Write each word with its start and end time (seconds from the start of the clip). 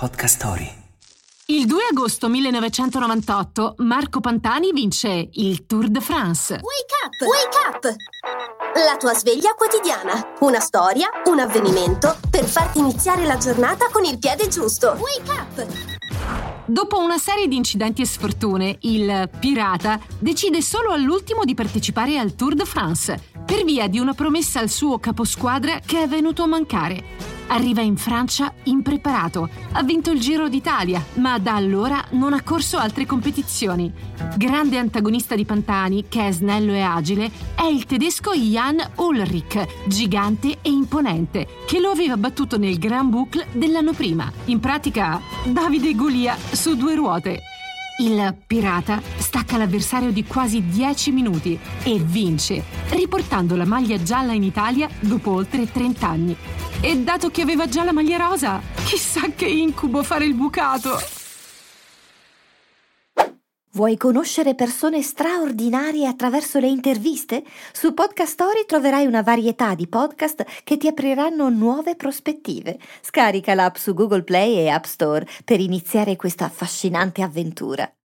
Podcast 0.00 0.36
Story. 0.36 0.66
Il 1.48 1.66
2 1.66 1.78
agosto 1.90 2.30
1998 2.30 3.74
Marco 3.80 4.20
Pantani 4.20 4.72
vince 4.72 5.28
il 5.30 5.66
Tour 5.66 5.88
de 5.88 6.00
France. 6.00 6.54
Wake 6.54 6.94
up! 7.04 7.20
Wake 7.28 7.58
up! 7.66 7.96
La 8.82 8.96
tua 8.96 9.12
sveglia 9.12 9.52
quotidiana. 9.52 10.36
Una 10.40 10.60
storia, 10.60 11.10
un 11.26 11.38
avvenimento 11.38 12.16
per 12.30 12.44
farti 12.44 12.78
iniziare 12.78 13.26
la 13.26 13.36
giornata 13.36 13.90
con 13.90 14.06
il 14.06 14.18
piede 14.18 14.48
giusto. 14.48 14.96
Wake 14.98 15.30
up! 15.30 15.66
Dopo 16.64 16.98
una 16.98 17.18
serie 17.18 17.46
di 17.46 17.56
incidenti 17.56 18.00
e 18.00 18.06
sfortune, 18.06 18.78
il 18.80 19.28
pirata 19.38 20.00
decide 20.18 20.62
solo 20.62 20.92
all'ultimo 20.92 21.44
di 21.44 21.52
partecipare 21.52 22.16
al 22.16 22.34
Tour 22.34 22.54
de 22.54 22.64
France 22.64 23.22
per 23.44 23.64
via 23.64 23.86
di 23.86 23.98
una 23.98 24.14
promessa 24.14 24.60
al 24.60 24.70
suo 24.70 24.98
caposquadra 24.98 25.80
che 25.84 26.04
è 26.04 26.08
venuto 26.08 26.42
a 26.44 26.46
mancare. 26.46 27.29
Arriva 27.52 27.80
in 27.80 27.96
Francia 27.96 28.52
impreparato, 28.64 29.48
ha 29.72 29.82
vinto 29.82 30.12
il 30.12 30.20
Giro 30.20 30.48
d'Italia, 30.48 31.04
ma 31.14 31.36
da 31.40 31.56
allora 31.56 32.04
non 32.10 32.32
ha 32.32 32.42
corso 32.42 32.78
altre 32.78 33.06
competizioni. 33.06 33.92
Grande 34.36 34.78
antagonista 34.78 35.34
di 35.34 35.44
Pantani, 35.44 36.04
che 36.08 36.28
è 36.28 36.30
snello 36.30 36.72
e 36.72 36.80
agile, 36.80 37.28
è 37.56 37.64
il 37.64 37.86
tedesco 37.86 38.32
Jan 38.34 38.80
Ulrich, 38.96 39.66
gigante 39.86 40.58
e 40.62 40.70
imponente, 40.70 41.48
che 41.66 41.80
lo 41.80 41.90
aveva 41.90 42.16
battuto 42.16 42.56
nel 42.56 42.78
Grand 42.78 43.10
Boucle 43.10 43.48
dell'anno 43.50 43.94
prima. 43.94 44.30
In 44.44 44.60
pratica, 44.60 45.20
Davide 45.44 45.92
Golia 45.96 46.36
su 46.52 46.76
due 46.76 46.94
ruote. 46.94 47.40
Il 47.98 48.36
pirata 48.46 49.02
stacca 49.30 49.56
l'avversario 49.56 50.10
di 50.10 50.24
quasi 50.24 50.66
10 50.66 51.12
minuti 51.12 51.56
e 51.84 51.98
vince, 52.00 52.64
riportando 52.88 53.54
la 53.54 53.64
maglia 53.64 54.02
gialla 54.02 54.32
in 54.32 54.42
Italia 54.42 54.88
dopo 54.98 55.30
oltre 55.30 55.70
30 55.70 56.08
anni. 56.08 56.36
E 56.80 56.98
dato 56.98 57.30
che 57.30 57.42
aveva 57.42 57.68
già 57.68 57.84
la 57.84 57.92
maglia 57.92 58.16
rosa, 58.16 58.60
chissà 58.82 59.30
che 59.36 59.46
incubo 59.46 60.02
fare 60.02 60.24
il 60.24 60.34
bucato. 60.34 60.98
Vuoi 63.74 63.96
conoscere 63.96 64.56
persone 64.56 65.00
straordinarie 65.00 66.08
attraverso 66.08 66.58
le 66.58 66.66
interviste? 66.66 67.44
Su 67.72 67.94
Podcast 67.94 68.32
Story 68.32 68.64
troverai 68.66 69.06
una 69.06 69.22
varietà 69.22 69.76
di 69.76 69.86
podcast 69.86 70.44
che 70.64 70.76
ti 70.76 70.88
apriranno 70.88 71.48
nuove 71.50 71.94
prospettive. 71.94 72.80
Scarica 73.00 73.54
l'app 73.54 73.76
su 73.76 73.94
Google 73.94 74.24
Play 74.24 74.56
e 74.56 74.68
App 74.70 74.86
Store 74.86 75.24
per 75.44 75.60
iniziare 75.60 76.16
questa 76.16 76.46
affascinante 76.46 77.22
avventura. 77.22 77.88